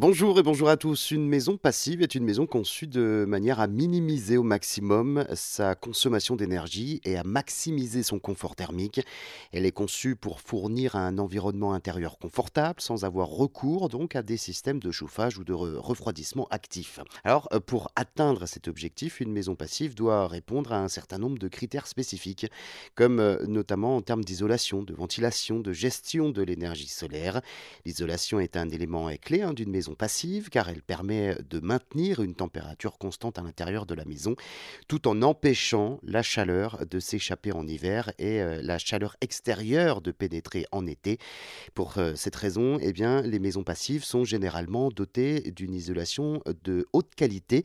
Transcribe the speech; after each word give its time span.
Bonjour 0.00 0.38
et 0.38 0.44
bonjour 0.44 0.68
à 0.68 0.76
tous. 0.76 1.10
Une 1.10 1.26
maison 1.26 1.56
passive 1.56 2.02
est 2.02 2.14
une 2.14 2.22
maison 2.22 2.46
conçue 2.46 2.86
de 2.86 3.24
manière 3.26 3.58
à 3.58 3.66
minimiser 3.66 4.36
au 4.36 4.44
maximum 4.44 5.26
sa 5.34 5.74
consommation 5.74 6.36
d'énergie 6.36 7.00
et 7.04 7.16
à 7.16 7.24
maximiser 7.24 8.04
son 8.04 8.20
confort 8.20 8.54
thermique. 8.54 9.00
Elle 9.50 9.66
est 9.66 9.72
conçue 9.72 10.14
pour 10.14 10.40
fournir 10.40 10.94
un 10.94 11.18
environnement 11.18 11.72
intérieur 11.72 12.16
confortable 12.16 12.80
sans 12.80 13.04
avoir 13.04 13.26
recours 13.26 13.88
donc 13.88 14.14
à 14.14 14.22
des 14.22 14.36
systèmes 14.36 14.78
de 14.78 14.92
chauffage 14.92 15.36
ou 15.36 15.42
de 15.42 15.52
re- 15.52 15.74
refroidissement 15.78 16.46
actifs. 16.52 17.00
Alors 17.24 17.48
euh, 17.52 17.58
pour 17.58 17.90
atteindre 17.96 18.46
cet 18.46 18.68
objectif, 18.68 19.18
une 19.18 19.32
maison 19.32 19.56
passive 19.56 19.96
doit 19.96 20.28
répondre 20.28 20.72
à 20.72 20.78
un 20.78 20.88
certain 20.88 21.18
nombre 21.18 21.40
de 21.40 21.48
critères 21.48 21.88
spécifiques 21.88 22.46
comme 22.94 23.18
euh, 23.18 23.44
notamment 23.48 23.96
en 23.96 24.00
termes 24.00 24.22
d'isolation, 24.22 24.84
de 24.84 24.94
ventilation, 24.94 25.58
de 25.58 25.72
gestion 25.72 26.30
de 26.30 26.42
l'énergie 26.42 26.86
solaire. 26.86 27.40
L'isolation 27.84 28.38
est 28.38 28.56
un 28.56 28.68
élément 28.68 29.10
clé 29.20 29.42
hein, 29.42 29.52
d'une 29.52 29.72
maison 29.72 29.87
passive 29.94 30.50
car 30.50 30.68
elle 30.68 30.82
permet 30.82 31.36
de 31.48 31.60
maintenir 31.60 32.20
une 32.20 32.34
température 32.34 32.98
constante 32.98 33.38
à 33.38 33.42
l'intérieur 33.42 33.86
de 33.86 33.94
la 33.94 34.04
maison 34.04 34.36
tout 34.86 35.08
en 35.08 35.22
empêchant 35.22 35.98
la 36.02 36.22
chaleur 36.22 36.86
de 36.86 37.00
s'échapper 37.00 37.52
en 37.52 37.66
hiver 37.66 38.12
et 38.18 38.40
euh, 38.42 38.60
la 38.62 38.78
chaleur 38.78 39.16
extérieure 39.20 40.00
de 40.00 40.10
pénétrer 40.10 40.66
en 40.72 40.86
été. 40.86 41.18
Pour 41.74 41.98
euh, 41.98 42.12
cette 42.14 42.36
raison, 42.36 42.78
eh 42.80 42.92
bien, 42.92 43.22
les 43.22 43.38
maisons 43.38 43.64
passives 43.64 44.04
sont 44.04 44.24
généralement 44.24 44.90
dotées 44.90 45.52
d'une 45.52 45.74
isolation 45.74 46.42
de 46.64 46.86
haute 46.92 47.14
qualité 47.14 47.64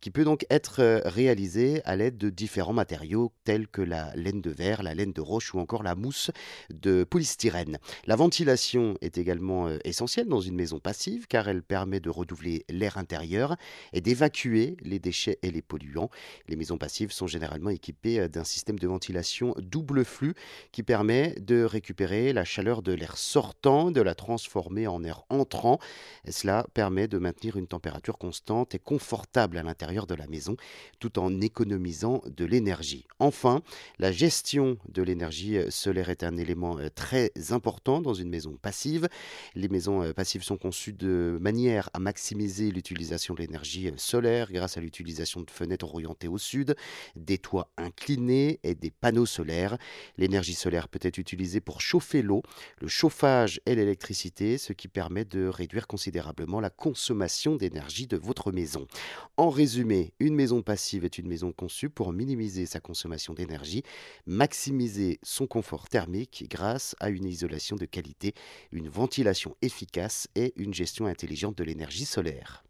qui 0.00 0.10
peut 0.10 0.24
donc 0.24 0.46
être 0.50 0.80
euh, 0.80 1.00
réalisée 1.04 1.82
à 1.84 1.96
l'aide 1.96 2.16
de 2.16 2.30
différents 2.30 2.72
matériaux 2.72 3.32
tels 3.44 3.68
que 3.68 3.82
la 3.82 4.14
laine 4.14 4.40
de 4.40 4.50
verre, 4.50 4.82
la 4.82 4.94
laine 4.94 5.12
de 5.12 5.20
roche 5.20 5.54
ou 5.54 5.58
encore 5.58 5.82
la 5.82 5.94
mousse 5.94 6.30
de 6.70 7.04
polystyrène. 7.04 7.78
La 8.06 8.16
ventilation 8.16 8.96
est 9.00 9.18
également 9.18 9.68
essentielle 9.84 10.28
dans 10.28 10.40
une 10.40 10.54
maison 10.54 10.78
passive 10.78 11.26
car 11.26 11.48
elle 11.48 11.62
permet 11.64 12.00
de 12.00 12.10
redoubler 12.10 12.64
l'air 12.68 12.98
intérieur 12.98 13.56
et 13.92 14.00
d'évacuer 14.00 14.76
les 14.82 14.98
déchets 14.98 15.38
et 15.42 15.50
les 15.50 15.62
polluants. 15.62 16.10
Les 16.48 16.56
maisons 16.56 16.78
passives 16.78 17.12
sont 17.12 17.26
généralement 17.26 17.70
équipées 17.70 18.20
euh, 18.20 18.28
d'un 18.28 18.44
système 18.44 18.78
de 18.78 18.86
ventilation 18.86 19.54
double 19.58 20.04
flux 20.04 20.34
qui 20.72 20.82
permet 20.82 21.34
de 21.40 21.64
récupérer 21.64 22.32
la 22.32 22.44
chaleur 22.44 22.82
de 22.82 22.92
l'air 22.92 23.16
sortant, 23.16 23.90
de 23.90 24.00
la 24.00 24.14
transformer 24.14 24.86
en 24.86 25.02
air 25.04 25.24
entrant. 25.28 25.78
Cela 26.28 26.66
permet 26.74 27.08
de 27.08 27.18
maintenir 27.18 27.56
une 27.56 27.66
température 27.66 28.18
constante 28.18 28.74
et 28.74 28.78
confortable 28.78 29.58
à 29.58 29.62
l'intérieur 29.62 30.06
de 30.06 30.14
la 30.14 30.26
maison 30.26 30.56
tout 30.98 31.18
en 31.18 31.40
économisant 31.40 32.22
de 32.26 32.44
l'énergie. 32.44 33.06
Enfin, 33.18 33.62
la 33.98 34.12
gestion 34.12 34.78
de 34.88 35.02
l'énergie 35.02 35.56
euh, 35.58 35.70
solaire 35.70 36.10
est 36.10 36.22
un 36.22 36.36
élément 36.36 36.78
euh, 36.78 36.88
très 36.94 37.32
important 37.50 38.00
dans 38.00 38.14
une 38.14 38.28
maison 38.28 38.56
passive. 38.60 39.08
Les 39.54 39.68
maisons 39.68 40.12
passives 40.12 40.42
sont 40.42 40.56
conçues 40.56 40.92
de 40.92 41.38
manière 41.44 41.90
à 41.92 41.98
maximiser 41.98 42.70
l'utilisation 42.70 43.34
de 43.34 43.40
l'énergie 43.40 43.88
euh, 43.88 43.92
solaire 43.98 44.50
grâce 44.50 44.78
à 44.78 44.80
l'utilisation 44.80 45.42
de 45.42 45.50
fenêtres 45.50 45.94
orientées 45.94 46.26
au 46.26 46.38
sud, 46.38 46.74
des 47.16 47.36
toits 47.36 47.70
inclinés 47.76 48.60
et 48.62 48.74
des 48.74 48.90
panneaux 48.90 49.26
solaires. 49.26 49.76
L'énergie 50.16 50.54
solaire 50.54 50.88
peut 50.88 50.98
être 51.02 51.18
utilisée 51.18 51.60
pour 51.60 51.82
chauffer 51.82 52.22
l'eau, 52.22 52.42
le 52.80 52.88
chauffage 52.88 53.60
et 53.66 53.74
l'électricité, 53.74 54.56
ce 54.56 54.72
qui 54.72 54.88
permet 54.88 55.26
de 55.26 55.46
réduire 55.46 55.86
considérablement 55.86 56.60
la 56.60 56.70
consommation 56.70 57.56
d'énergie 57.56 58.06
de 58.06 58.16
votre 58.16 58.50
maison. 58.50 58.86
En 59.36 59.50
résumé, 59.50 60.14
une 60.20 60.34
maison 60.34 60.62
passive 60.62 61.04
est 61.04 61.18
une 61.18 61.28
maison 61.28 61.52
conçue 61.52 61.90
pour 61.90 62.14
minimiser 62.14 62.64
sa 62.64 62.80
consommation 62.80 63.34
d'énergie, 63.34 63.82
maximiser 64.26 65.18
son 65.22 65.46
confort 65.46 65.90
thermique 65.90 66.46
grâce 66.48 66.96
à 67.00 67.10
une 67.10 67.26
isolation 67.26 67.76
de 67.76 67.84
qualité, 67.84 68.32
une 68.72 68.88
ventilation 68.88 69.54
efficace 69.60 70.26
et 70.34 70.54
une 70.56 70.72
gestion 70.72 71.04
intelligente 71.04 71.33
de 71.34 71.64
l'énergie 71.64 72.04
solaire. 72.04 72.64